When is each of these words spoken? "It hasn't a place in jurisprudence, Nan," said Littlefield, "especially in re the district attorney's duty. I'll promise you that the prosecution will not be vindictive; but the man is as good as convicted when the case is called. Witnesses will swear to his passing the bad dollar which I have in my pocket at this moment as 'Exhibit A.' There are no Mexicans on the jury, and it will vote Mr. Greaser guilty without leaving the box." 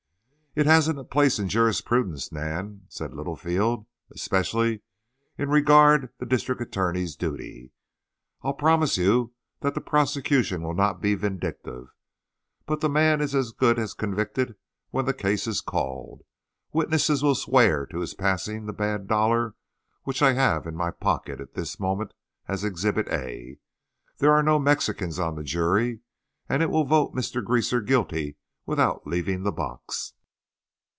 "It 0.53 0.65
hasn't 0.65 0.99
a 0.99 1.05
place 1.05 1.39
in 1.39 1.47
jurisprudence, 1.47 2.29
Nan," 2.29 2.81
said 2.89 3.13
Littlefield, 3.13 3.85
"especially 4.13 4.81
in 5.37 5.47
re 5.47 5.61
the 5.61 6.25
district 6.27 6.59
attorney's 6.61 7.15
duty. 7.15 7.71
I'll 8.41 8.51
promise 8.51 8.97
you 8.97 9.31
that 9.61 9.75
the 9.75 9.79
prosecution 9.79 10.61
will 10.61 10.73
not 10.73 10.99
be 10.99 11.15
vindictive; 11.15 11.93
but 12.65 12.81
the 12.81 12.89
man 12.89 13.21
is 13.21 13.33
as 13.33 13.53
good 13.53 13.79
as 13.79 13.93
convicted 13.93 14.57
when 14.89 15.05
the 15.05 15.13
case 15.13 15.47
is 15.47 15.61
called. 15.61 16.21
Witnesses 16.73 17.23
will 17.23 17.33
swear 17.33 17.85
to 17.85 18.01
his 18.01 18.13
passing 18.13 18.65
the 18.65 18.73
bad 18.73 19.07
dollar 19.07 19.55
which 20.03 20.21
I 20.21 20.33
have 20.33 20.67
in 20.67 20.75
my 20.75 20.91
pocket 20.91 21.39
at 21.39 21.53
this 21.53 21.79
moment 21.79 22.13
as 22.49 22.65
'Exhibit 22.65 23.07
A.' 23.09 23.57
There 24.17 24.33
are 24.33 24.43
no 24.43 24.59
Mexicans 24.59 25.17
on 25.17 25.35
the 25.37 25.43
jury, 25.43 26.01
and 26.49 26.61
it 26.61 26.69
will 26.69 26.83
vote 26.83 27.15
Mr. 27.15 27.41
Greaser 27.41 27.79
guilty 27.79 28.35
without 28.65 29.07
leaving 29.07 29.43
the 29.43 29.53
box." 29.53 30.11